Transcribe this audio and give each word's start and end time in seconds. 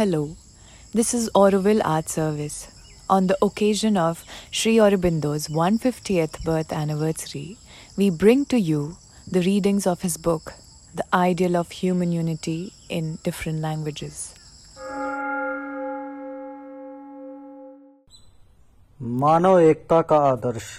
Hello, 0.00 0.34
this 0.94 1.12
is 1.12 1.28
Auroville 1.34 1.82
Art 1.84 2.08
Service. 2.08 2.68
On 3.10 3.26
the 3.26 3.36
occasion 3.42 3.98
of 3.98 4.24
Sri 4.50 4.76
Aurobindo's 4.76 5.48
150th 5.48 6.42
birth 6.42 6.72
anniversary, 6.72 7.58
we 7.98 8.08
bring 8.08 8.46
to 8.46 8.58
you 8.58 8.96
the 9.30 9.42
readings 9.42 9.86
of 9.86 10.00
his 10.00 10.16
book, 10.16 10.54
The 10.94 11.04
Ideal 11.12 11.54
of 11.54 11.70
Human 11.70 12.12
Unity 12.12 12.72
in 12.88 13.18
Different 13.24 13.60
Languages. 13.60 14.32
मानव 19.02 19.58
एकता 19.58 20.00
का 20.12 20.18
आदर्श 20.28 20.70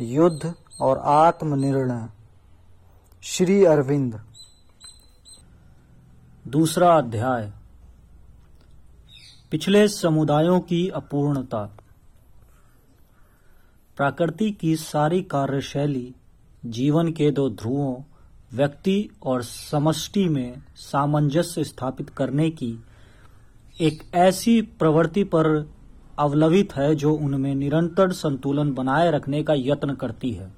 युद्ध 0.00 0.54
और 0.80 0.98
आत्मनिर्णय 1.16 2.08
श्री 3.22 3.64
अरविंद 3.64 4.18
दूसरा 6.56 6.96
अध्याय 6.96 7.52
पिछले 9.54 9.88
समुदायों 9.88 10.60
की 10.60 10.88
अपूर्णता। 10.88 11.76
प्रकृति 13.96 14.50
की 14.50 14.76
सारी 14.76 15.22
कार्यशैली, 15.22 16.14
जीवन 16.66 17.12
के 17.12 17.30
दो 17.30 17.50
ध्रुवों, 17.50 18.02
व्यक्ति 18.52 19.10
और 19.22 19.42
समष्टि 19.42 20.28
में 20.28 20.62
सामंजस्य 20.76 21.64
स्थापित 21.64 22.10
करने 22.10 22.50
की 22.50 22.84
एक 23.80 24.10
ऐसी 24.14 24.62
प्रवृत्ति 24.62 25.24
पर 25.24 25.70
अवलवित 26.18 26.76
है 26.76 26.94
जो 26.94 27.14
उनमें 27.14 27.54
निरंतर 27.54 28.12
संतुलन 28.12 28.72
बनाए 28.72 29.10
रखने 29.10 29.42
का 29.42 29.54
यत्न 29.56 29.94
करती 29.94 30.30
है। 30.30 30.54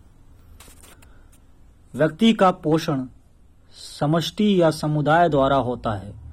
व्यक्ति 1.95 2.33
का 2.33 2.51
पोषण 2.51 3.07
समष्टि 3.75 4.63
या 4.63 4.71
समुदाय 4.71 5.29
द्वारा 5.29 5.57
होता 5.57 5.93
है। 5.93 6.26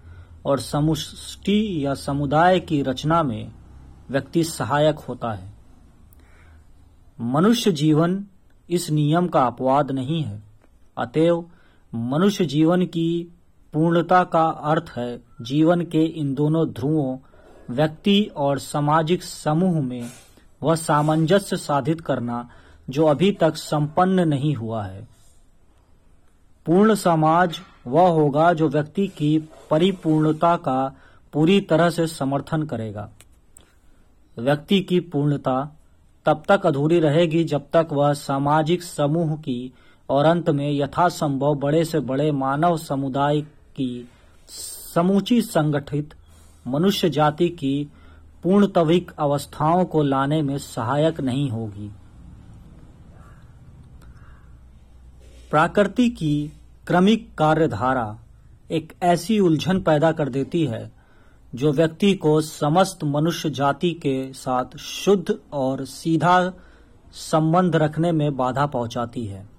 और 0.46 0.60
समुष्टि 0.60 1.86
या 1.86 1.94
समुदाय 1.94 2.60
की 2.60 2.82
रचना 2.82 3.24
में 3.24 3.52
व्यक्ति 4.10 4.44
सहायक 4.44 5.00
होता 5.00 5.32
है। 5.32 5.54
मनुष्य 7.22 7.72
जीवन 7.72 8.26
इस 8.70 8.90
नियम 8.90 9.28
का 9.28 9.44
अपवाद 9.44 9.92
नहीं 9.92 10.24
है। 10.24 10.44
अतएव 10.98 11.50
मनुष्य 11.96 12.46
जीवन 12.46 12.86
की 12.86 13.32
पूर्णता 13.74 14.24
का 14.24 14.44
अर्थ 14.44 14.94
है 14.98 15.22
जीवन 15.42 15.82
के 15.82 16.04
इन 16.06 16.34
दोनों 16.34 16.70
ध्रुवों, 16.70 17.18
व्यक्ति 17.70 18.32
और 18.38 18.60
सामाजिक 18.60 19.24
समूह 19.24 19.82
में 19.82 20.10
वह 20.64 20.76
सामंजस्य 20.76 21.58
साधित 21.58 22.02
करना 22.02 22.50
जो 22.90 23.06
अभी 23.06 23.32
तक 23.32 23.56
संपन्न 23.56 24.28
नहीं 24.28 24.56
हुआ 24.56 24.84
है। 24.86 25.13
पूर्ण 26.66 26.96
समाज 26.96 27.60
वह 27.88 28.08
होगा 28.10 28.54
जो 28.54 28.70
व्यक्ति 28.70 29.08
की 29.08 29.38
परिपूर्णता 29.72 30.56
का 30.56 30.96
पूरी 31.34 31.62
तरह 31.62 31.90
से 31.90 32.08
समर्थन 32.08 32.64
करेगा। 32.64 33.10
व्यक्ति 34.38 34.80
की 34.82 35.00
पूर्णता 35.00 35.78
तब 36.26 36.44
तक 36.48 36.66
अधूरी 36.66 37.00
रहेगी 37.00 37.44
जब 37.44 37.66
तक 37.74 37.88
वह 37.92 38.14
सामाजिक 38.14 38.84
समूह 38.84 39.36
की 39.36 39.74
और 40.10 40.26
अंत 40.26 40.50
में 40.50 40.72
यथासंभव 40.72 41.56
बड़े 41.56 41.84
से 41.86 42.00
बड़े 42.00 42.32
मानव 42.32 42.78
समुदाय 42.78 43.42
की 43.42 44.10
समूची 44.94 45.42
संगठित 45.42 46.14
मनुष्य 46.68 47.10
जाति 47.10 47.50
की 47.50 47.92
पूर्णतविक 48.44 49.12
अवस्थाओं 49.20 49.86
को 49.86 50.04
लाने 50.04 50.42
में 50.42 50.58
सहायक 50.58 51.22
नहीं 51.22 51.50
होगी। 51.50 51.92
प्रकृति 55.54 56.10
की 56.10 56.52
क्रमिक 56.88 57.36
कार्यधारा 57.38 58.20
एक 58.72 58.94
ऐसी 59.04 59.40
उलझन 59.40 59.82
पैदा 59.82 60.12
कर 60.12 60.30
देती 60.30 60.66
है, 60.66 60.92
जो 61.56 61.74
व्यक्ति 61.74 62.14
को 62.14 62.42
समस्त 62.42 63.04
मनुष्य 63.04 63.50
जाति 63.50 63.92
के 63.92 64.34
साथ 64.34 64.78
शुद्ध 64.78 65.38
और 65.54 65.86
सीधा 65.86 66.54
संबंध 67.12 67.76
रखने 67.76 68.12
में 68.12 68.38
बाधा 68.38 68.66
पहुंचाती 68.66 69.26
है। 69.26 69.50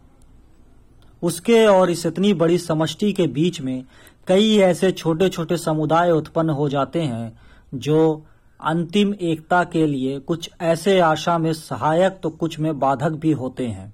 उसके 1.23 1.67
और 1.67 1.91
इस 1.91 2.07
इतनी 2.07 2.35
बड़ी 2.35 2.59
समष्टि 2.59 3.13
के 3.13 3.27
बीच 3.27 3.61
में 3.61 3.85
कई 4.27 4.57
ऐसे 4.59 4.93
छोटे 4.93 5.29
छोटे 5.29 5.57
समुदाय 5.57 6.11
उत्पन्न 6.11 6.51
हो 6.51 6.69
जाते 6.69 7.03
हैं, 7.03 7.41
जो 7.75 8.27
अंतिम 8.61 9.15
एकता 9.15 9.65
के 9.65 9.87
लिए 9.87 10.19
कुछ 10.19 10.51
ऐसे 10.61 11.01
आशा 11.01 11.39
में 11.39 11.53
सहायक 11.53 12.21
तो 12.23 12.31
कुछ 12.31 12.61
में 12.61 12.79
बाधक 12.79 13.11
भी 13.11 13.33
होते 13.33 13.67
हैं। 13.67 13.94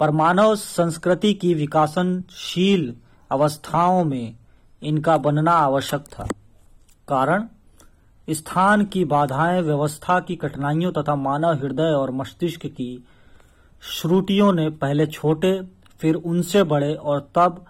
पर 0.00 0.10
मानव 0.10 0.54
संस्कृति 0.56 1.34
की 1.34 1.54
विकासनशील 1.54 2.94
अवस्थाओं 3.30 4.04
में 4.04 4.36
इनका 4.82 5.16
बनना 5.16 5.52
आवश्यक 5.52 6.00
था। 6.00 6.26
कारण, 7.08 7.44
स्थान 8.30 8.84
की 8.84 9.04
बाधाएँ, 9.04 9.62
व्यवस्था 9.62 10.20
की 10.20 10.36
कठिनाइयों 10.36 10.92
तथा 10.92 11.16
मानव 11.16 11.52
हृदय 11.52 11.82
और 11.82 12.10
मस्तिष्क 12.10 12.66
की 12.66 13.04
श्रुतियों 13.82 14.52
ने 14.52 14.70
पहले 14.70 15.06
छोटे, 15.06 15.62
फिर 16.00 16.14
उनसे 16.14 16.62
बड़े 16.62 16.94
और 16.94 17.30
तब 17.34 17.64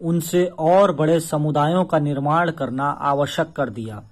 उनसे 0.00 0.46
और 0.58 0.92
बड़े 0.92 1.20
समुदायों 1.20 1.84
का 1.84 1.98
निर्माण 1.98 2.50
करना 2.50 2.90
आवश्यक 2.90 3.52
कर 3.52 3.70
दिया, 3.70 4.02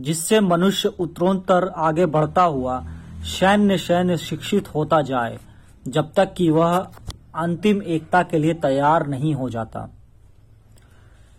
जिससे 0.00 0.40
मनुष्य 0.40 0.88
उत्तरोत्तर 0.88 1.68
आगे 1.68 2.06
बढ़ता 2.06 2.42
हुआ 2.42 2.84
सैन्य 3.22 3.78
सैन्य 3.78 4.16
शिक्षित 4.16 4.74
होता 4.74 5.02
जाए। 5.02 5.38
जब 5.88 6.12
तक 6.12 6.32
कि 6.32 6.50
वह 6.50 6.76
अंतिम 7.34 7.82
एकता 7.82 8.22
के 8.22 8.38
लिए 8.38 8.54
तैयार 8.54 9.06
नहीं 9.06 9.34
हो 9.34 9.48
जाता। 9.50 9.88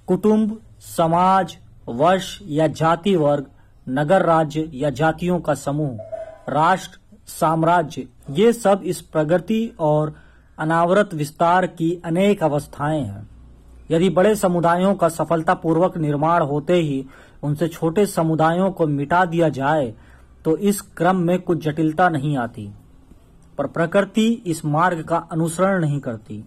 कुटुंब, 0.07 0.59
समाज, 0.79 1.57
वर्ष 1.88 2.40
या 2.44 2.68
जाति 2.68 3.16
वर्ग, 3.16 3.46
नगर 3.90 4.22
राज्य 4.22 4.69
या 4.74 4.90
जातियों 4.90 5.40
का 5.40 5.53
समूह, 5.53 5.97
राष्ट्र, 6.50 7.00
साम्राज्य, 7.28 8.07
ये 8.30 8.53
सब 8.53 8.81
इस 8.84 9.01
प्रगति 9.01 9.75
और 9.80 10.16
अनावरत 10.59 11.13
विस्तार 11.13 11.68
की 11.68 12.01
अनेक 12.06 12.44
अवस्थाएँ 12.44 13.01
हैं। 13.01 13.30
यदि 13.91 14.09
बड़े 14.09 14.35
समुदायों 14.35 14.94
का 14.96 15.09
सफलतापूर्वक 15.09 15.97
निर्माण 15.97 16.41
होते 16.41 16.74
ही 16.74 17.06
उनसे 17.44 17.68
छोटे 17.68 18.06
समुदायों 18.06 18.72
को 18.72 18.88
मिटा 18.88 19.25
दिया 19.25 19.50
जाए 19.50 19.94
तो 20.46 20.57
इस 20.57 20.81
क्रम 20.81 21.16
में 21.16 21.41
कुछ 21.41 21.63
जटिलता 21.63 22.09
नहीं 22.09 22.38
आती। 22.38 22.69
पर 23.61 23.67
प्रकृति 23.67 24.44
इस 24.45 24.66
मार्ग 24.66 25.03
का 25.03 25.17
अनुसरण 25.17 25.81
नहीं 25.81 25.99
करती। 25.99 26.45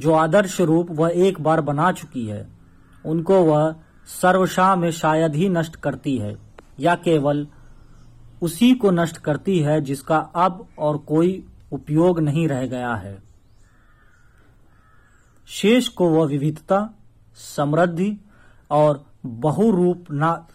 जो 0.00 0.12
आदर्श 0.12 0.60
रूप 0.60 0.90
वह 0.90 1.12
एक 1.14 1.40
बार 1.40 1.60
बना 1.60 1.92
चुकी 1.92 2.26
है, 2.26 2.48
उनको 3.06 3.44
वह 3.44 3.74
सर्वशा 4.06 4.76
में 4.76 4.90
शायद 4.90 5.34
ही 5.34 5.48
नष्ट 5.48 5.76
करती 5.76 6.18
है, 6.18 6.36
या 6.80 6.94
केवल 6.94 7.46
उसी 8.42 8.74
को 8.74 8.90
नष्ट 8.90 9.16
करती 9.16 9.58
है 9.58 9.80
जिसका 9.80 10.18
अब 10.18 10.68
और 10.78 10.98
कोई 10.98 11.46
उपयोग 11.72 12.20
नहीं 12.20 12.48
रह 12.48 12.66
गया 12.66 12.94
है। 12.94 13.22
शेष 15.46 15.88
को 15.88 16.08
वह 16.08 16.26
विविधता, 16.26 16.90
समृद्धि 17.34 18.20
और 18.70 19.06
बहुरूप 19.26 20.04
ना 20.10 20.46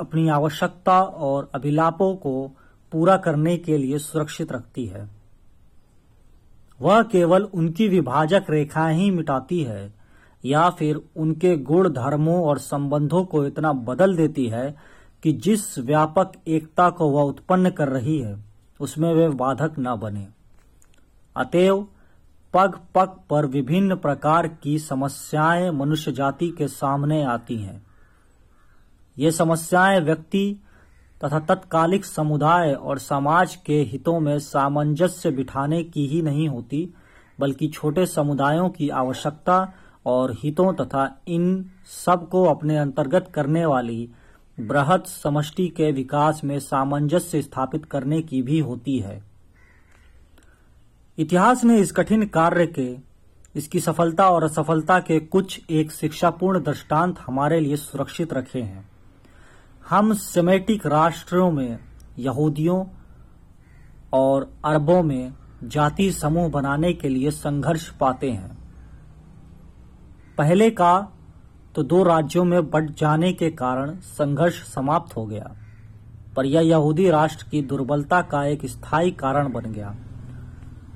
अपनी 0.00 0.28
आवश्यकता 0.28 1.02
और 1.02 1.50
अभिलापों 1.54 2.16
को 2.16 2.57
पूरा 2.92 3.16
करने 3.16 3.56
के 3.56 3.78
लिए 3.78 3.98
सुरक्षित 3.98 4.52
रखती 4.52 4.86
है। 4.86 5.08
वह 6.80 7.02
केवल 7.02 7.42
उनकी 7.42 7.88
विभाजक 7.88 8.44
रेखाएँ 8.50 8.96
ही 8.96 9.10
मिटाती 9.10 9.62
है, 9.62 9.94
या 10.44 10.70
फिर 10.70 11.00
उनके 11.16 11.56
गुण 11.56 11.88
धर्मों 11.88 12.42
और 12.44 12.58
संबंधों 12.58 13.24
को 13.24 13.46
इतना 13.46 13.72
बदल 13.72 14.16
देती 14.16 14.46
है 14.46 14.76
कि 15.22 15.32
जिस 15.32 15.78
व्यापक 15.78 16.32
एकता 16.48 16.90
को 16.90 17.10
वह 17.10 17.22
उत्पन्न 17.22 17.70
कर 17.70 17.88
रही 17.88 18.18
है, 18.18 18.44
उसमें 18.80 19.14
वे 19.14 19.28
बाधक 19.28 19.74
न 19.78 19.96
बने। 19.96 20.28
अतएव, 21.36 21.88
पग 22.54 22.80
पग 22.94 23.16
पर 23.30 23.46
विभिन्न 23.46 23.96
प्रकार 23.96 24.48
की 24.48 24.78
समस्याएँ 24.78 25.70
मनुष्य 25.70 26.12
जाति 26.12 26.50
के 26.50 26.68
सामने 26.68 27.22
आती 27.24 27.56
हैं। 27.56 27.86
ये 29.18 29.30
समस्याएँ 29.30 30.00
व्यक्ति 30.00 30.56
तथा 31.24 31.38
तत्कालिक 31.38 32.04
समुदाय 32.04 32.72
और 32.72 32.98
समाज 32.98 33.56
के 33.56 33.80
हितों 33.82 34.20
में 34.20 34.38
सामंजस्य 34.38 35.30
बिठाने 35.30 35.82
की 35.84 36.06
ही 36.06 36.22
नहीं 36.22 36.48
होती, 36.48 36.94
बल्कि 37.40 37.68
छोटे 37.68 38.06
समुदायों 38.06 38.68
की 38.68 38.88
आवश्यकता 38.88 39.72
और 40.06 40.32
हितों 40.32 40.72
तथा 40.74 41.22
इन 41.28 41.70
सबको 42.04 42.44
अपने 42.44 42.76
अंतर्गत 42.76 43.30
करने 43.34 43.64
वाली 43.66 44.08
बृहत 44.60 45.06
समष्टि 45.06 45.68
के 45.68 45.90
विकास 45.92 46.40
में 46.44 46.58
सामंजस्य 46.58 47.42
स्थापित 47.42 47.84
करने 47.84 48.20
की 48.22 48.42
भी 48.42 48.58
होती 48.58 48.98
है। 48.98 49.22
इतिहास 51.18 51.64
ने 51.64 51.78
इस 51.78 51.92
कठिन 51.92 52.26
कार्य 52.26 52.66
के, 52.66 52.96
इसकी 53.56 53.80
सफलता 53.80 54.28
और 54.30 54.44
असफलता 54.44 54.98
के 54.98 55.18
कुछ 55.20 55.60
एक 55.70 55.92
शिक्षापूर्ण 55.92 56.62
दृष्टांत 56.62 57.18
हमारे 57.18 57.60
लिए 57.60 57.76
सुरक्षित 57.76 58.32
रखे 58.32 58.62
हैं। 58.62 58.88
हम 59.88 60.12
सेमेटिक 60.14 60.86
राष्ट्रों 60.86 61.50
में, 61.52 61.78
यहूदियों 62.18 62.84
और 64.12 64.50
अरबों 64.64 65.02
में 65.02 65.32
जाति 65.64 66.10
समूह 66.12 66.48
बनाने 66.48 66.92
के 66.92 67.08
लिए 67.08 67.30
संघर्ष 67.30 67.88
पाते 67.90 68.30
हैं। 68.30 68.56
पहले 70.38 70.70
का 70.70 70.92
तो 71.74 71.82
दो 71.82 72.02
राज्यों 72.02 72.44
में 72.44 72.70
बट 72.70 72.90
जाने 72.90 73.32
के 73.32 73.50
कारण 73.50 73.96
संघर्ष 73.96 74.62
समाप्त 74.64 75.16
हो 75.16 75.26
गया, 75.26 75.50
पर 76.36 76.46
यह 76.46 76.60
यहूदी 76.60 77.10
राष्ट्र 77.10 77.46
की 77.50 77.62
दुर्बलता 77.62 78.20
का 78.22 78.44
एक 78.44 78.66
स्थायी 78.66 79.10
कारण 79.10 79.52
बन 79.52 79.72
गया। 79.72 79.94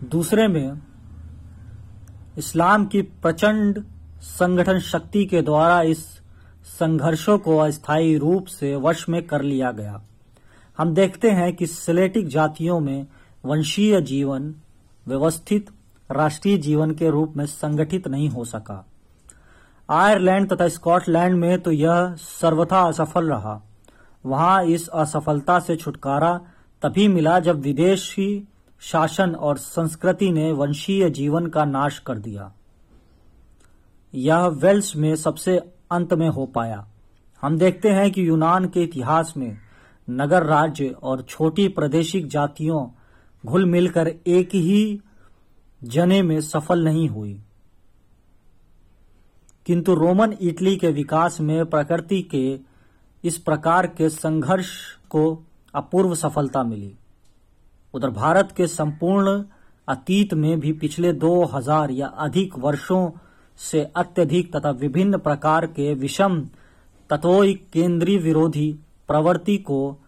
दूसरे 0.05 0.49
में, 0.49 0.81
इस्लाम 2.39 2.87
की 2.87 3.03
प्रचंड 3.03 3.85
संगठन 4.21 4.79
शक्ति 4.79 5.25
के 5.25 5.43
द्वारा 5.43 5.81
इस 5.83 6.22
संघर्षों 6.65 7.39
को 7.39 7.59
अस्थायी 7.59 8.17
रूप 8.17 8.47
से 8.47 8.77
वश 8.77 9.09
में 9.09 9.27
कर 9.27 9.43
लिया 9.43 9.73
गया। 9.73 10.03
हम 10.79 10.95
देखते 10.95 11.31
हैं 11.31 11.57
कि 11.57 11.67
सिलेटिक 11.67 12.29
जातियों 12.29 12.81
में 12.81 13.07
वंशीय 13.45 14.01
जीवन 14.01 14.55
व्यवस्थित 15.07 15.71
राष्ट्रीय 16.11 16.59
जीवन 16.59 16.91
के 16.91 17.11
रूप 17.11 17.35
में 17.37 17.47
संगठित 17.47 18.09
नहीं 18.09 18.29
हो 18.29 18.45
सका। 18.45 18.87
आयरलैंड 19.91 20.53
तथा 20.53 20.69
स्कॉटलैंड 20.69 21.35
में 21.35 21.63
तो 21.63 21.71
यह 21.71 22.15
सर्वथा 22.19 22.81
असफल 22.81 23.29
रहा। 23.29 23.63
वहाँ 24.27 24.65
इस 24.65 24.89
असफलता 24.89 25.59
से 25.61 25.77
छुटकारा 25.77 26.41
तभी 26.83 27.09
मिला 27.09 27.39
जब 27.41 27.61
विदेशी 27.61 28.49
शासन 28.81 29.35
और 29.35 29.57
संस्कृति 29.57 30.31
ने 30.33 30.53
वंशीय 30.53 31.11
जीवन 31.11 31.47
का 31.47 31.65
नाश 31.65 31.99
कर 31.99 32.19
दिया। 32.19 32.53
यह 34.15 34.47
वेल्स 34.47 34.97
में 34.97 35.17
सबसे 35.17 35.61
अंत 35.93 36.13
में 36.15 36.29
हो 36.29 36.47
पाया। 36.47 36.87
हम 37.43 37.59
देखते 37.59 37.89
हैं 37.89 38.11
कि 38.11 38.29
यूनान 38.29 38.69
के 38.69 38.83
इतिहास 38.83 39.33
में 39.37 39.57
नगर 40.09 40.43
राज्य 40.43 40.89
और 41.03 41.23
छोटी 41.23 41.69
प्रादेशिक 41.69 42.27
जातियों 42.27 42.87
घुल 43.45 43.65
मिलकर 43.65 44.09
एक 44.09 44.55
ही 44.55 45.01
जने 45.83 46.23
में 46.23 46.41
सफल 46.41 46.85
नहीं 46.85 47.09
हुई। 47.09 47.41
किंतु 49.67 49.95
रोमन 49.95 50.37
इटली 50.41 50.77
के 50.77 50.91
विकास 50.93 51.41
में 51.41 51.65
प्रकृति 51.67 52.21
के 52.23 52.59
इस 53.25 53.39
प्रकार 53.39 53.87
के 53.87 54.09
संघर्ष 54.09 54.71
को 55.11 55.23
अपूर्व 55.75 56.15
सफलता 56.15 56.63
मिली। 56.63 56.95
उधर 57.95 58.11
भारत 58.11 58.53
के 58.57 58.67
संपूर्ण 58.67 59.43
अतीत 59.89 60.35
में 60.35 60.61
भी 60.61 60.73
पिछले 60.73 61.13
दो 61.13 61.45
हज़ार 61.45 61.91
या 61.91 62.07
अधिक 62.07 62.59
वर्षों 62.59 63.11
से 63.57 63.93
अत्यधिक 63.97 64.57
तथा 64.57 64.71
विभिन्न 64.71 65.19
प्रकार 65.19 65.67
के 65.67 65.95
विषम 65.95 66.47
तत्वों 67.11 67.55
केंद्रीय 67.73 68.19
विरोधी 68.19 68.79
प्रवृत्ति 69.09 69.57
को 69.57 69.99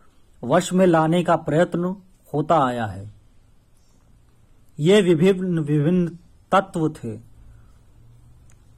वश 0.44 0.72
में 0.72 0.86
लाने 0.86 1.24
का 1.24 1.36
प्रयत्न 1.36 1.96
होता 2.34 2.66
आया 2.66 2.86
है। 2.86 3.14
ये 4.80 5.00
विभिन्न 5.00 5.58
विभिन्न 5.58 6.08
तत्व 6.52 6.88
थे। 6.88 7.16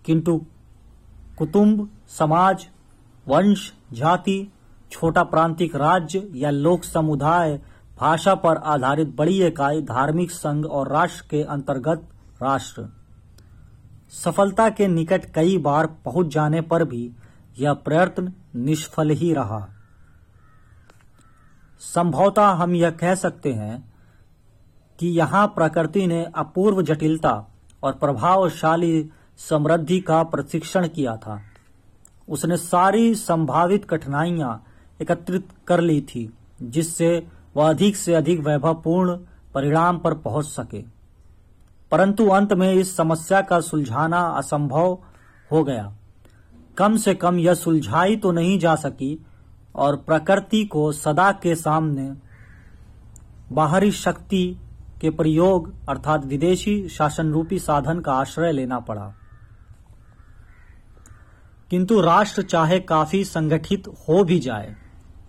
किंतु 0.05 0.47
कुटुंब, 1.39 1.91
समाज, 2.09 2.69
वंश, 3.29 3.73
जाति, 3.93 4.53
छोटा 4.91 5.23
प्रांतिक 5.23 5.77
राज्य 5.77 6.29
या 6.35 6.51
लोक 6.51 6.85
समुदाय, 6.85 7.61
भाषा 8.01 8.35
पर 8.35 8.57
आधारित 8.57 9.17
बड़ी 9.17 9.47
इकाई 9.47 9.83
धार्मिक 9.83 10.31
संघ 10.31 10.67
और 10.67 10.93
राष्ट्र 10.93 11.25
के 11.31 11.43
अंतर्गत 11.43 12.09
राष्ट्र। 12.43 12.96
सफलता 14.13 14.69
के 14.71 14.87
निकट 14.89 15.25
कई 15.35 15.59
बार 15.59 15.87
पहुँच 15.87 16.27
जाने 16.27 16.61
पर 16.61 16.85
भी 16.85 17.11
यह 17.59 17.73
प्रयत्न 17.73 18.33
निष्फल 18.57 19.11
ही 19.11 19.33
रहा। 19.35 19.69
संभवतः 21.81 22.47
हम 22.47 22.75
यह 22.75 22.91
कह 22.91 23.15
सकते 23.15 23.53
हैं 23.53 23.93
कि 24.99 25.09
यहाँ 25.09 25.47
प्रकृति 25.47 26.07
ने 26.07 26.25
अपूर्व 26.35 26.83
जटिलता 26.83 27.33
और 27.83 27.93
प्रभावशाली 27.93 29.11
समृद्धि 29.39 30.01
का 30.01 30.23
प्रशिक्षण 30.23 30.89
किया 30.89 31.17
था। 31.17 31.41
उसने 32.29 32.57
सारी 32.57 33.15
संभावित 33.15 33.85
कठिनाइयाँ 33.85 34.65
एकत्रित 35.03 35.49
कर 35.69 35.81
ली 35.81 36.01
थी, 36.01 36.31
जिससे 36.63 37.27
वह 37.57 37.69
अधिक 37.71 37.97
से 37.97 38.15
अधिक 38.15 38.41
वैभवपूर्ण 38.41 39.17
परिणाम 39.55 39.99
पर 39.99 40.15
पहुँच 40.15 40.47
सके। 40.47 40.96
परंतु 41.97 42.27
अंत 42.29 42.53
में 42.53 42.73
इस 42.73 42.97
समस्या 42.97 43.41
का 43.41 43.61
सुलझाना 43.61 44.21
असंभव 44.21 44.99
हो 45.53 45.63
गया। 45.65 45.97
कम 46.79 46.97
से 46.97 47.15
कम 47.15 47.39
यह 47.39 47.55
सुलझाई 47.55 48.17
तो 48.17 48.33
नहीं 48.33 48.59
जा 48.59 48.75
सकी 48.75 49.27
और 49.75 49.97
प्रकृति 49.97 50.65
को 50.65 50.93
सदा 50.93 51.31
के 51.33 51.55
सामने 51.55 52.13
बाहरी 53.53 53.91
शक्ति 53.93 54.61
के 55.01 55.11
प्रयोग 55.11 55.73
अर्थात 55.89 56.27
विदेशी 56.27 56.89
शासन 56.89 57.33
रूपी 57.33 57.59
साधन 57.59 58.01
का 58.01 58.13
आश्रय 58.13 58.53
लेना 58.53 58.81
पड़ा। 58.81 59.13
किंतु 61.71 62.01
राष्ट्र 62.01 62.43
चाहे 62.43 62.81
काफ़ी 62.81 63.25
संगठित 63.25 63.89
हो 64.09 64.25
भी 64.25 64.39
जाए, 64.39 64.77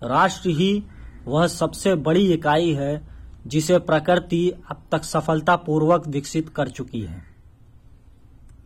राष्ट्र 0.02 0.50
ही 0.50 0.84
वह 1.26 1.46
सबसे 1.46 1.94
बड़ी 1.94 2.32
इकाई 2.32 2.72
है 2.72 3.17
जिसे 3.48 3.78
प्रकृति 3.78 4.50
अब 4.70 4.82
तक 4.92 5.04
सफलतापूर्वक 5.04 6.06
विकसित 6.06 6.48
कर 6.48 6.68
चुकी 6.68 7.00
है। 7.00 7.22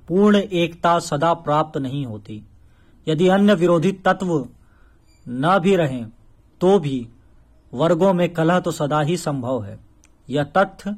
पूर्ण 0.08 0.36
एकता 0.36 0.98
सदा 0.98 1.32
प्राप्त 1.34 1.78
नहीं 1.78 2.04
होती। 2.06 2.42
यदि 3.06 3.28
अन्य 3.28 3.54
विरोधी 3.54 3.92
तत्व 4.04 4.34
न 5.26 5.58
भी 5.58 5.76
रहें 5.76 6.04
तो 6.60 6.78
भी 6.78 7.06
वर्गों 7.72 8.12
में 8.12 8.28
कलह 8.28 8.60
तो 8.60 8.70
सदा 8.70 9.00
ही 9.00 9.16
संभव 9.16 9.62
है। 9.64 9.78
यह 10.28 10.44
तथ्य 10.56 10.94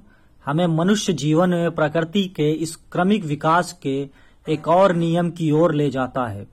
हमें 0.46 0.66
मनुष्य 0.66 1.12
जीवन 1.12 1.50
में 1.50 1.70
प्रकृति 1.70 2.25
के 2.26 2.50
इस 2.52 2.75
क्रमिक 2.92 3.25
विकास 3.25 3.72
के 3.82 3.96
एक 4.46 4.69
और 4.69 4.94
नियम 4.94 5.30
की 5.30 5.50
ओर 5.50 5.75
ले 5.75 5.88
जाता 5.90 6.26
है, 6.26 6.46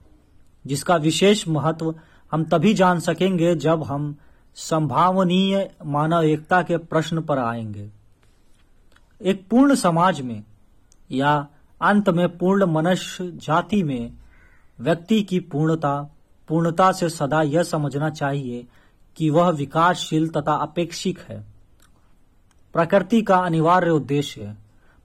जिसका 0.64 0.96
विशेष 0.96 1.46
महत्व 1.48 1.94
हम 2.32 2.44
तभी 2.44 2.74
जान 2.74 3.00
सकेंगे 3.00 3.54
जब 3.56 3.82
हम 3.82 4.14
संभावनीय 4.54 5.70
मानव 5.86 6.22
एकता 6.22 6.62
के 6.62 6.76
प्रश्न 6.76 7.20
पर 7.20 7.38
आएँगे। 7.38 7.90
एक 9.20 9.48
पूर्ण 9.48 9.74
समाज 9.74 10.20
में 10.20 10.42
या 11.10 11.46
अंत 11.82 12.08
में 12.08 12.38
पूर्ण 12.38 12.66
मनुष्य 12.66 13.30
जाति 13.34 13.82
में 13.82 14.12
व्यक्ति 14.80 15.22
की 15.22 15.40
पूर्णता 15.40 16.10
पूर्णता 16.48 16.92
से 16.92 17.08
सदा 17.08 17.42
यह 17.42 17.62
समझना 17.62 18.10
चाहिए 18.10 18.66
कि 19.16 19.30
वह 19.30 19.48
विकासशील 19.48 20.28
तथा 20.28 20.52
अपेक्षिक 20.52 21.18
है। 21.18 21.44
प्रकृति 22.74 23.22
का 23.22 23.36
अनिवार्य 23.36 23.90
उद्देश्य 23.90 24.42
है, 24.42 24.56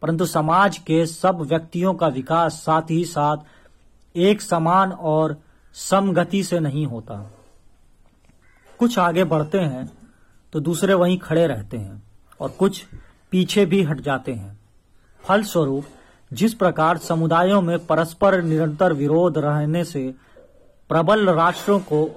परंतु 0.01 0.25
समाज 0.25 0.77
के 0.77 1.05
सब 1.05 1.41
व्यक्तियों 1.41 1.93
का 1.93 2.07
विकास 2.07 2.53
साथ 2.53 2.91
ही 2.91 3.05
साथ 3.05 3.37
एक 4.15 4.41
समान 4.41 4.91
और 4.91 5.37
समगति 5.73 6.43
से 6.43 6.59
नहीं 6.59 6.85
होता। 6.85 7.36
कुछ 8.79 8.97
आगे 8.99 9.23
बढ़ते 9.23 9.59
हैं 9.59 9.89
तो 10.53 10.59
दूसरे 10.59 10.93
वहीं 10.93 11.17
खड़े 11.17 11.45
रहते 11.47 11.77
हैं 11.77 12.01
और 12.39 12.49
कुछ 12.49 12.83
पीछे 13.31 13.65
भी 13.65 13.81
हट 13.83 13.99
जाते 13.99 14.33
हैं। 14.33 14.59
फलस्वरूप, 15.23 15.85
जिस 16.33 16.53
प्रकार 16.53 16.97
समुदायों 16.97 17.61
में 17.61 17.85
परस्पर 17.85 18.41
निरंतर 18.43 18.93
विरोध 18.93 19.37
रहने 19.37 19.83
से 19.83 20.13
प्रबल 20.89 21.29
राष्ट्रों 21.29 21.79
को 21.79 22.09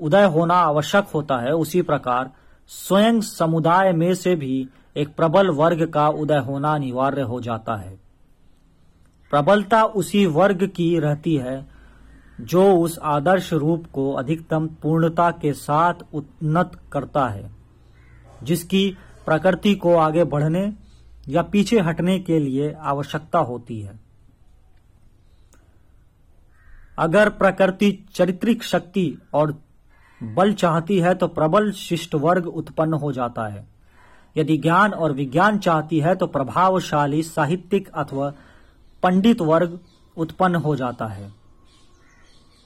उदय 0.00 0.24
होना 0.24 0.54
आवश्यक 0.54 1.04
होता 1.04 1.36
है, 1.36 1.52
उसी 1.52 1.82
प्रकार 1.82 2.30
स्वयं 2.68 3.20
समुदाय 3.20 3.92
में 3.92 4.14
से 4.14 4.34
भी 4.34 4.68
एक 4.96 5.14
प्रबल 5.16 5.48
वर्ग 5.50 5.86
का 5.86 6.08
उदय 6.08 6.38
होना 6.38 6.74
अनिवार्य 6.74 7.22
हो 7.22 7.40
जाता 7.40 7.76
है। 7.76 7.98
प्रबलता 9.30 9.84
उसी 9.84 10.26
वर्ग 10.26 10.66
की 10.66 10.98
रहती 10.98 11.36
है 11.36 11.73
जो 12.38 12.62
उस 12.76 12.98
आदर्श 12.98 13.52
रूप 13.52 13.84
को 13.92 14.12
अधिकतम 14.12 14.66
पूर्णता 14.82 15.30
के 15.32 15.52
साथ 15.52 15.94
उन्नत 16.14 16.72
करता 16.92 17.26
है, 17.28 17.50
जिसकी 18.42 18.88
प्रकृति 19.26 19.74
को 19.74 19.94
आगे 19.96 20.24
बढ़ने 20.24 20.72
या 21.28 21.42
पीछे 21.42 21.80
हटने 21.80 22.18
के 22.18 22.38
लिए 22.38 22.72
आवश्यकता 22.72 23.38
होती 23.40 23.80
है। 23.80 23.98
अगर 26.98 27.28
प्रकृति 27.28 27.90
चरित्रिक 28.14 28.62
शक्ति 28.62 29.06
और 29.34 29.54
बल 30.20 30.52
चाहती 30.52 30.98
है 30.98 31.14
तो 31.14 31.28
प्रबल 31.28 31.70
शिष्ट 31.72 32.14
वर्ग 32.14 32.46
उत्पन्न 32.46 32.94
हो 32.94 33.12
जाता 33.12 33.46
है। 33.46 33.66
यदि 34.36 34.56
ज्ञान 34.56 34.92
और 34.92 35.12
विज्ञान 35.12 35.58
चाहती 35.58 36.00
है 36.00 36.14
तो 36.14 36.26
प्रभावशाली 36.26 37.22
साहित्यिक 37.22 37.88
अथवा 37.88 38.32
पंडित 39.02 39.40
वर्ग 39.40 39.78
उत्पन्न 40.16 40.56
हो 40.56 40.76
जाता 40.76 41.06
है। 41.06 41.43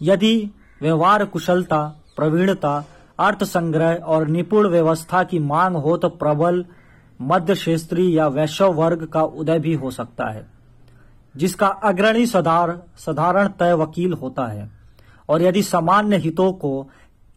यदि 0.01 0.51
व्यवहार 0.81 1.25
कुशलता, 1.25 1.81
प्रवीणता 2.17 2.85
अर्थ 3.19 3.45
संग्रह 3.45 3.95
और 3.95 4.27
निपुण 4.29 4.69
व्यवस्था 4.69 5.23
की 5.25 5.39
मांग 5.39 5.77
हो 5.77 5.97
तो 5.97 6.09
प्रबल 6.11 6.65
मध्य 7.21 7.55
क्षेत्रीय 7.55 8.15
या 8.17 8.27
वैश्व 8.29 8.67
वर्ग 8.73 9.05
का 9.05 9.23
उदय 9.23 9.59
भी 9.59 9.75
हो 9.75 9.91
सकता 9.91 10.31
है, 10.31 10.47
जिसका 11.35 11.67
अग्रणी 11.67 12.27
साधारण 12.27 13.49
तय 13.59 13.73
वकील 13.75 14.13
होता 14.13 14.47
है। 14.47 14.71
और 15.29 15.43
यदि 15.43 15.63
सामान्य 15.63 16.17
हितों 16.17 16.53
को 16.55 16.83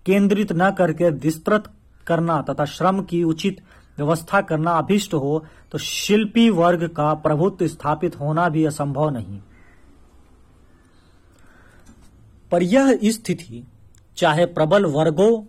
केंद्रित 0.06 0.52
न 0.54 0.70
करके 0.72 1.10
विस्तृत 1.20 1.64
करना 2.08 2.42
तथा 2.42 2.66
श्रम 2.68 3.02
की 3.02 3.24
उचित 3.24 3.62
व्यवस्था 3.98 4.42
करना 4.42 4.72
अभिष्ट 4.74 5.14
हो 5.14 5.44
तो 5.72 5.78
शिल्पी 5.78 6.50
वर्ग 6.50 6.88
का 6.88 7.14
प्रभुत्व 7.16 7.68
स्थापित 7.68 8.20
होना 8.20 8.48
भी 8.50 8.66
असंभव 8.66 9.10
नहीं। 9.10 9.40
पर 12.52 12.64
यह 12.64 13.00
स्थिति, 13.04 13.68
चाहे 14.18 14.46
प्रबल 14.46 14.86
वर्गों 14.86 15.42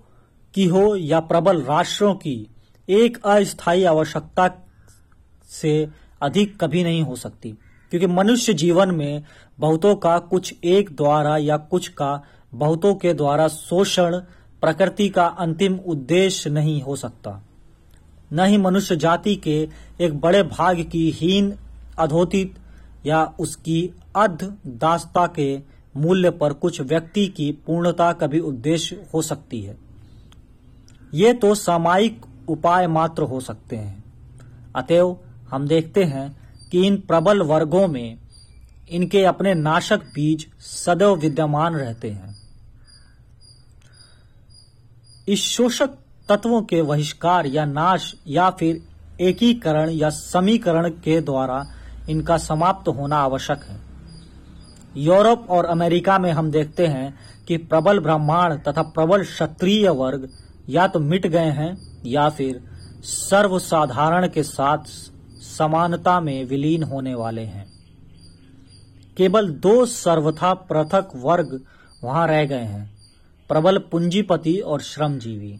की 0.55 0.67
हो 0.67 0.97
या 0.97 1.21
प्रबल 1.21 1.63
राष्ट्रों 1.63 2.15
की, 2.15 2.47
एक 2.89 3.27
अस्थायी 3.27 3.85
आवश्यकता 3.85 4.51
से 5.49 5.89
अधिक 6.23 6.65
कभी 6.65 6.85
नहीं 6.85 7.03
हो 7.03 7.17
सकती। 7.17 7.51
क्योंकि 7.91 8.07
मनुष्य 8.07 8.55
जीवन 8.55 8.91
में 8.91 9.23
बहुतों 9.59 9.97
का 9.97 10.19
कुछ 10.19 10.55
एक 10.65 10.97
द्वारा 10.97 11.37
या 11.37 11.57
कुछ 11.57 11.89
का 11.89 12.23
बहुतों 12.55 12.95
के 12.95 13.15
द्वारा 13.15 13.49
शोषण, 13.49 14.17
प्रकृति 14.61 15.09
का 15.09 15.27
अंतिम 15.27 15.77
उद्देश्य 15.77 16.51
नहीं 16.51 16.83
हो 16.83 16.97
सकता। 16.97 17.43
न 18.33 18.41
ही 18.41 18.57
मनुष्य 18.57 18.97
जाति 18.97 19.37
के 19.37 19.69
एक 20.01 20.21
बड़े 20.21 20.43
भाग 20.43 20.89
की 20.93 21.11
हीन, 21.11 21.55
अधोतित 21.99 22.55
या 23.07 23.35
उसकी 23.41 23.91
अध 24.17 24.57
दास्ता 24.67 25.27
के 25.27 25.59
मूल्य 25.97 26.31
पर 26.31 26.53
कुछ 26.53 26.81
व्यक्ति 26.81 27.27
की 27.27 27.51
पूर्णता 27.67 28.13
का 28.13 28.27
भी 28.27 28.39
उद्देश्य 28.39 29.07
हो 29.15 29.23
सकती 29.23 29.63
है। 29.63 29.77
ये 31.15 31.33
तो 31.33 31.55
सामायिक 31.55 32.27
उपाय 32.49 32.87
मात्र 32.87 33.23
हो 33.23 33.41
सकते 33.41 33.77
हैं। 33.77 34.05
अतएव 34.77 35.17
हम 35.51 35.67
देखते 35.69 36.05
हैं 36.05 36.43
कि 36.71 36.87
इन 36.87 36.97
प्रबल 36.97 37.43
वर्गों 37.43 37.89
में 37.89 38.19
इनके 38.91 39.25
अपने 39.25 39.55
नाशक 39.55 40.03
बीज 40.15 40.47
सदैव 40.61 41.15
विद्यमान 41.15 41.75
रहते 41.75 42.11
हैं। 42.11 42.37
इस 45.29 45.43
शोषक 45.43 45.99
तत्वों 46.29 46.63
के 46.63 46.83
बहिष्कार 46.83 47.47
या 47.47 47.65
नाश 47.65 48.15
या 48.27 48.51
फिर 48.51 48.83
एकीकरण 49.21 49.91
या 49.91 50.11
समीकरण 50.11 50.89
के 50.89 51.21
द्वारा 51.21 51.65
इनका 52.11 52.39
समाप्त 52.39 52.89
होना 52.89 53.17
आवश्यक 53.17 53.65
है। 53.65 53.92
यूरोप 54.97 55.47
और 55.51 55.65
अमेरिका 55.65 56.19
में 56.19 56.31
हम 56.33 56.51
देखते 56.51 56.87
हैं 56.87 57.15
कि 57.49 57.57
प्रबल 57.57 57.99
ब्राह्मण 57.99 58.57
तथा 58.59 58.83
प्रबल 58.83 59.25
क्षत्रिय 59.25 59.89
वर्ग 59.89 60.29
या 60.69 60.87
तो 60.87 61.01
मिट 61.01 61.27
गए 61.27 61.51
हैं 61.51 61.77
या 62.07 62.29
फिर 62.29 62.63
सर्वसाधारण 63.03 64.29
के 64.29 64.43
साथ 64.43 64.85
समानता 65.49 66.21
में 66.21 66.45
विलीन 66.45 66.83
होने 66.83 67.15
वाले 67.15 67.43
हैं। 67.43 67.67
केवल 69.17 69.49
दो 69.49 69.85
सर्वथा 69.87 70.53
पृथक 70.55 71.11
वर्ग 71.17 71.61
वहाँ 72.05 72.27
रह 72.29 72.45
गए 72.45 72.57
हैं, 72.57 72.91
प्रबल 73.51 73.79
पूंजीपति 73.91 74.57
और 74.57 74.81
श्रमजीवी। 74.81 75.59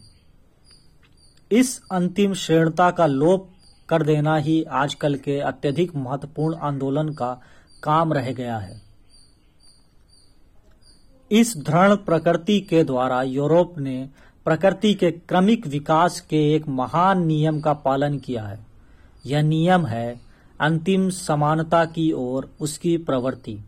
इस 1.51 1.81
अंतिम 1.91 2.33
श्रेणता 2.33 2.89
का 2.91 3.05
लोप 3.05 3.49
कर 3.89 4.03
देना 4.03 4.35
ही 4.37 4.63
आजकल 4.63 5.15
के 5.15 5.39
अत्यधिक 5.39 5.95
महत्वपूर्ण 5.95 6.57
आंदोलन 6.57 7.09
का 7.09 7.33
काम 7.83 8.13
रह 8.13 8.31
गया 8.31 8.57
है। 8.57 8.81
इस 11.33 11.57
दृढ़ 11.57 11.95
प्रकृति 11.95 12.59
के 12.59 12.83
द्वारा 12.83 13.21
यूरोप 13.23 13.77
ने 13.79 14.09
प्रकृति 14.45 14.93
के 14.93 15.11
क्रमिक 15.11 15.67
विकास 15.67 16.19
के 16.21 16.53
एक 16.55 16.67
महान 16.67 17.25
नियम 17.25 17.59
का 17.61 17.73
पालन 17.73 18.17
किया 18.19 18.43
है। 18.43 18.65
यह 19.25 19.41
नियम 19.41 19.85
है 19.85 20.21
अंतिम 20.61 21.09
समानता 21.09 21.85
की 21.85 22.11
ओर 22.11 22.49
उसकी 22.61 22.97
प्रवृत्ति। 22.97 23.59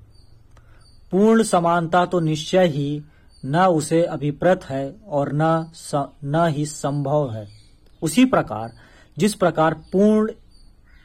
पूर्ण 1.11 1.43
समानता 1.43 2.05
तो 2.05 2.19
निश्चय 2.19 2.67
ही 2.67 3.01
न 3.45 3.65
उसे 3.65 4.03
अभिप्रत 4.03 4.63
है 4.63 4.95
और 5.07 5.31
न 5.33 5.71
स, 5.73 6.07
न 6.23 6.47
ही 6.47 6.65
संभव 6.65 7.31
है। 7.33 7.47
उसी 8.01 8.25
प्रकार 8.25 8.73
जिस 9.17 9.35
प्रकार 9.35 9.73
पूर्ण 9.73 10.31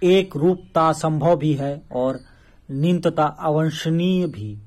एक 0.02 0.37
रूपता 0.37 0.93
संभव 0.93 1.37
भी 1.37 1.55
है 1.55 1.83
और 1.93 2.21
निंतता 2.71 3.25
अवंशनीय 3.25 4.26
भी। 4.26 4.59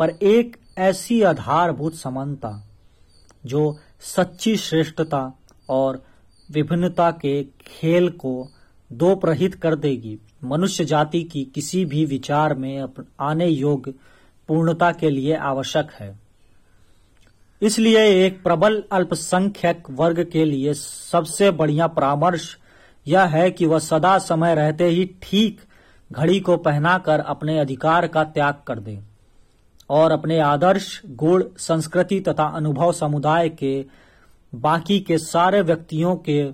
पर 0.00 0.10
एक 0.22 0.56
ऐसी 0.78 1.22
आधारभूत 1.22 1.94
समानता 1.94 2.50
जो 3.46 3.78
सच्ची 4.00 4.56
श्रेष्ठता 4.56 5.38
और 5.68 6.02
विभिन्नता 6.50 7.10
के 7.10 7.42
खेल 7.44 8.08
को 8.08 8.48
दो 8.92 9.14
प्रहित 9.14 9.54
कर 9.54 9.74
देगी। 9.74 10.18
मनुष्य 10.44 10.84
जाति 10.84 11.22
की 11.22 11.44
किसी 11.44 11.84
भी 11.84 12.04
विचार 12.04 12.54
में 12.54 12.84
आने 13.20 13.46
योग्य 13.46 13.94
पूर्णता 14.48 14.92
के 14.92 15.10
लिए 15.10 15.36
आवश्यक 15.36 15.90
है। 15.90 16.18
इसलिए 17.62 18.26
एक 18.26 18.42
प्रबल 18.42 18.82
अल्पसंख्यक 18.92 19.90
वर्ग 19.90 20.24
के 20.32 20.44
लिए 20.44 20.74
सबसे 20.74 21.50
बढ़िया 21.50 21.86
परामर्श 21.86 22.56
यह 23.06 23.24
है 23.24 23.50
कि 23.50 23.66
वह 23.66 23.78
सदा 23.78 24.18
समय 24.18 24.54
रहते 24.54 24.84
ही 24.84 25.04
ठीक 25.22 25.60
घड़ी 26.12 26.40
को 26.40 26.56
पहनाकर 26.56 27.20
अपने 27.20 27.58
अधिकार 27.58 28.06
का 28.06 28.24
त्याग 28.24 28.62
कर 28.66 28.78
दे। 28.78 29.09
और 29.90 30.12
अपने 30.12 30.38
आदर्श, 30.38 31.02
गुण, 31.06 31.44
संस्कृति 31.58 32.20
तथा 32.20 32.44
अनुभव 32.44 32.92
समुदाय 32.92 33.48
के, 33.48 33.86
बाकी 34.54 35.00
के 35.00 35.18
सारे 35.18 35.62
व्यक्तियों 35.62 36.16
के 36.16 36.50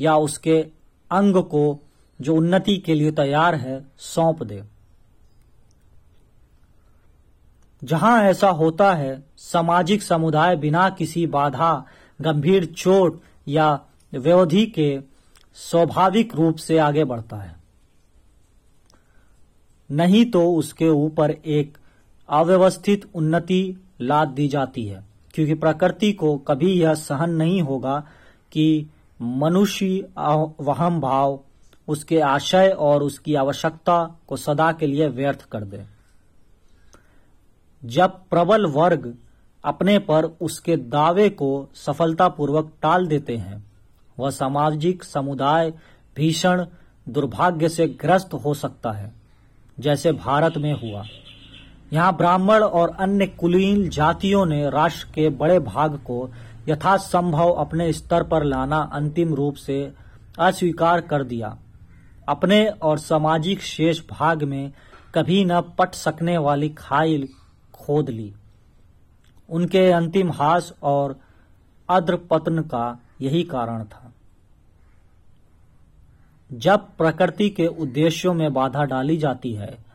या 0.00 0.16
उसके 0.16 0.66
अंग 1.10 1.36
को 1.36 1.80
जो 2.20 2.34
उन्नति 2.34 2.76
के 2.76 2.94
लिए 2.94 3.10
तैयार 3.10 3.54
है, 3.54 3.86
सौंप 3.98 4.42
दे। 4.42 4.62
जहाँ 7.84 8.22
ऐसा 8.22 8.48
होता 8.48 8.94
है, 8.94 9.22
सामाजिक 9.36 10.02
समुदाय 10.02 10.56
बिना 10.56 10.90
किसी 10.90 11.26
बाधा, 11.26 11.84
गंभीर 12.20 12.64
चोट 12.64 13.22
या 13.48 13.80
व्यवधि 14.14 14.66
के 14.66 15.00
स्वाभाविक 15.54 16.34
रूप 16.34 16.56
से 16.56 16.78
आगे 16.78 17.04
बढ़ता 17.04 17.36
है। 17.36 17.56
नहीं 19.90 20.30
तो 20.30 20.54
उसके 20.54 20.88
ऊपर 20.88 21.30
एक 21.30 21.78
अव्यवस्थित 22.32 23.10
उन्नति 23.14 23.76
लाद 24.00 24.28
दी 24.28 24.48
जाती 24.48 24.86
है, 24.86 25.04
क्योंकि 25.34 25.54
प्रकृति 25.54 26.12
को 26.12 26.36
कभी 26.38 26.72
यह 26.72 26.94
सहन 26.94 27.30
नहीं 27.32 27.60
होगा 27.62 27.98
कि 28.52 28.86
मनुष्य 29.20 30.08
वहम 30.60 31.00
भाव 31.00 31.40
उसके 31.88 32.18
आशय 32.20 32.68
और 32.70 33.02
उसकी 33.02 33.34
आवश्यकता 33.34 34.04
को 34.28 34.36
सदा 34.36 34.70
के 34.72 34.86
लिए 34.86 35.08
व्यर्थ 35.08 35.44
कर 35.44 35.64
दे। 35.64 35.84
जब 37.82 38.18
प्रबल 38.30 38.66
वर्ग 38.68 39.14
अपने 39.64 39.98
पर 40.00 40.24
उसके 40.40 40.76
दावे 40.76 41.28
को 41.30 41.68
सफलतापूर्वक 41.76 42.72
टाल 42.82 43.06
देते 43.06 43.36
हैं, 43.36 43.64
वह 44.18 44.30
सामाजिक 44.30 45.04
समुदाय 45.04 45.70
भीषण 46.16 46.64
दुर्भाग्य 47.06 47.68
से 47.68 47.86
ग्रस्त 48.00 48.34
हो 48.34 48.54
सकता 48.54 48.92
है, 48.92 49.12
जैसे 49.78 50.12
भारत 50.14 50.56
में 50.56 50.72
हुआ। 50.74 51.04
यहाँ 51.92 52.16
ब्राह्मण 52.16 52.62
और 52.62 52.96
अन्य 53.00 53.26
कुलीन 53.26 53.88
जातियों 53.88 54.46
ने 54.46 54.70
राष्ट्र 54.70 55.08
के 55.14 55.28
बड़े 55.28 55.58
भाग 55.58 55.96
को 55.96 56.30
यथासंभव 56.68 57.50
अपने 57.50 57.92
स्तर 57.92 58.22
पर 58.22 58.44
लाना 58.44 58.76
अंतिम 58.92 59.34
रूप 59.34 59.54
से 59.54 59.92
अस्वीकार 60.38 61.00
कर 61.00 61.24
दिया। 61.24 61.58
अपने 62.28 62.66
और 62.66 62.98
सामाजिक 62.98 63.62
शेष 63.62 64.00
भाग 64.10 64.42
में 64.42 64.72
कभी 65.14 65.44
न 65.44 65.60
पट 65.60 65.94
सकने 65.94 66.38
वाली 66.38 66.68
खाई 66.68 67.28
खोद 67.74 68.10
ली। 68.10 68.32
उनके 69.48 69.90
अंतिम 69.90 70.32
हास 70.32 70.72
और 70.82 71.18
अद्र 71.88 72.16
पतन 72.16 72.58
का 72.58 72.98
यही 73.20 73.42
कारण 73.42 73.84
था। 73.84 74.12
जब 76.52 76.88
प्रकृति 76.98 77.50
के 77.50 77.66
उद्देश्यों 77.66 78.34
में 78.34 78.52
बाधा 78.52 78.84
डाली 78.84 79.16
जाती 79.16 79.52
है 79.52 79.91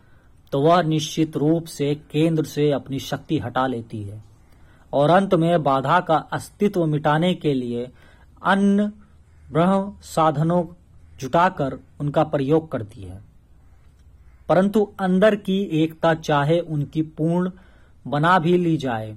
तो 0.51 0.61
वह 0.61 0.81
निश्चित 0.81 1.37
रूप 1.37 1.65
से 1.65 1.93
केंद्र 2.11 2.43
से 2.43 2.71
अपनी 2.71 2.99
शक्ति 2.99 3.39
हटा 3.39 3.65
लेती 3.67 4.01
है 4.03 4.23
और 4.93 5.09
अंत 5.09 5.33
में 5.33 5.63
बाधा 5.63 5.99
का 5.99 6.15
अस्तित्व 6.33 6.85
मिटाने 6.85 7.33
के 7.33 7.53
लिए 7.53 7.87
अन्य 8.45 8.91
ब्रह्म 9.51 9.91
साधनों 10.03 10.63
जुटाकर 11.19 11.77
उनका 11.99 12.23
प्रयोग 12.23 12.71
करती 12.71 13.01
है। 13.01 13.21
परंतु 14.49 14.83
अंदर 14.99 15.35
की 15.35 15.59
एकता 15.81 16.13
चाहे 16.13 16.59
उनकी 16.59 17.01
पूर्ण 17.01 17.51
बना 18.07 18.37
भी 18.39 18.57
ली 18.57 18.75
जाए, 18.77 19.15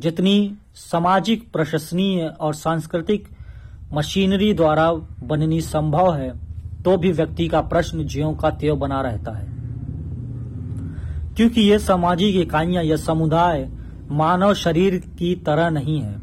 जितनी 0.00 0.54
सामाजिक, 0.74 1.50
प्रशंसनीय 1.52 2.26
और 2.40 2.54
सांस्कृतिक 2.54 3.28
मशीनरी 3.92 4.52
द्वारा 4.54 4.90
बननी 5.22 5.60
संभव 5.60 6.14
है 6.14 6.30
तो 6.82 6.96
भी 6.96 7.12
व्यक्ति 7.12 7.48
का 7.48 7.60
प्रश्न 7.60 8.06
ज्यो 8.06 8.32
का 8.32 8.50
त्यों 8.50 8.78
बना 8.78 9.00
रहता 9.00 9.32
है। 9.32 9.55
क्योंकि 11.36 11.60
ये 11.60 11.78
सामाजिक 11.78 12.36
इकाइयाँ, 12.36 12.82
या 12.84 12.96
समुदाय 12.96 13.68
मानव 14.10 14.54
शरीर 14.54 14.96
की 15.18 15.34
तरह 15.36 15.70
नहीं 15.70 16.00
है, 16.00 16.20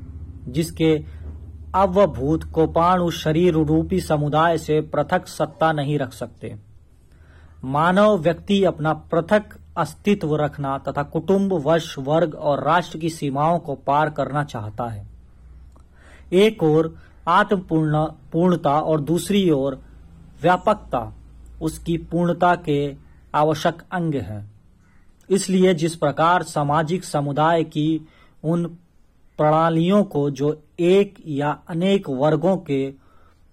जिसके 0.48 0.94
अवभूत 1.76 2.44
कोपाणु 2.44 3.10
शरीर 3.12 3.54
रूपी 3.54 4.00
समुदाय 4.02 4.58
से 4.58 4.82
पृथक 4.82 5.28
सत्ता 5.28 5.72
नहीं 5.72 5.98
रख 6.00 6.14
सकते। 6.14 6.56
मानव 7.64 8.18
व्यक्ति 8.18 8.64
अपना 8.64 8.94
पृथक 8.94 9.58
अस्तित्व 9.78 10.36
रखना 10.36 10.78
तथा 10.78 11.04
कुटुंब, 11.04 11.54
वश, 11.54 11.96
वर्ग 12.00 12.36
और 12.36 12.64
राष्ट्र 12.64 12.98
की 12.98 13.10
सीमाओं 13.10 13.60
को 13.60 13.76
पार 13.76 14.10
करना 14.10 14.44
चाहता 14.44 14.88
है। 14.90 15.08
एक 16.34 16.64
ओर 16.64 16.96
आत्मपूर्ण, 17.28 18.06
पूर्णता 18.32 18.80
और 18.80 19.02
दूसरी 19.02 19.50
ओर 19.50 19.82
व्यापकता, 20.42 21.14
उसकी 21.62 21.98
पूर्णता 21.98 22.56
के 22.56 22.96
आवश्यक 23.36 23.82
अंग 23.92 24.16
है। 24.16 24.53
इसलिए 25.30 25.74
जिस 25.74 25.96
प्रकार 25.96 26.44
सामाजिक 26.44 27.04
समुदाय 27.04 27.64
की 27.64 28.08
उन 28.44 28.66
प्रणालियों 29.38 30.04
को 30.04 30.30
जो 30.30 30.64
एक 30.80 31.16
या 31.28 31.60
अनेक 31.68 32.10
वर्गों 32.10 32.58
के 32.58 32.94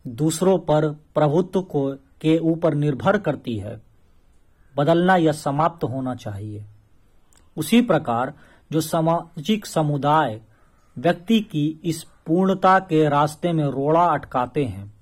दूसरों 0.06 0.58
पर 0.58 0.88
प्रभुत्व 0.88 1.62
को, 1.62 1.90
के 2.20 2.38
ऊपर 2.38 2.74
निर्भर 2.74 3.18
करती 3.18 3.56
है, 3.58 3.82
बदलना 4.76 5.16
या 5.16 5.32
समाप्त 5.32 5.84
होना 5.84 6.14
चाहिए। 6.14 6.64
उसी 7.56 7.82
प्रकार 7.82 8.34
जो 8.72 8.80
सामाजिक 8.80 9.66
समुदाय 9.66 10.40
व्यक्ति 10.98 11.40
की 11.40 11.80
इस 11.84 12.04
पूर्णता 12.26 12.78
के 12.78 13.08
रास्ते 13.08 13.52
में 13.52 13.64
रोड़ा 13.64 14.04
अटकाते 14.04 14.64
हैं, 14.64 14.92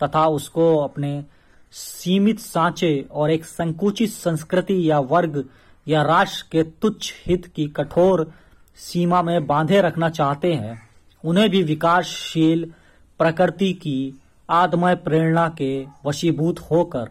तथा 0.00 0.26
उसको 0.26 0.76
अपने 0.76 1.24
सीमित 1.72 2.40
सांचे 2.40 3.08
और 3.10 3.30
एक 3.30 3.44
संकुचित 3.44 4.10
संस्कृति 4.10 4.90
या 4.90 4.98
वर्ग 4.98 5.44
या 5.90 6.02
राष्ट्र 6.02 6.46
के 6.52 6.62
तुच्छ 6.62 7.12
हित 7.26 7.46
की 7.46 7.66
कठोर 7.66 8.32
सीमा 8.76 9.22
में 9.22 9.46
बांधे 9.46 9.80
रखना 9.80 10.08
चाहते 10.08 10.52
हैं, 10.54 10.82
उन्हें 11.24 11.50
भी 11.50 11.62
विकासशील 11.62 12.72
प्रकृति 13.18 13.72
की 13.72 14.20
आत्मय 14.50 14.94
प्रेरणा 14.94 15.48
के 15.48 15.86
वशीभूत 16.06 16.58
होकर 16.70 17.08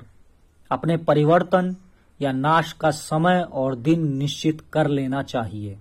अपने 0.71 0.98
परिवर्तन 0.98 1.75
या 2.21 2.31
नाश 2.31 2.71
का 2.71 2.91
समय 2.91 3.41
और 3.51 3.75
दिन 3.75 4.07
निश्चित 4.17 4.62
कर 4.74 4.88
लेना 4.88 5.21
चाहिए। 5.24 5.77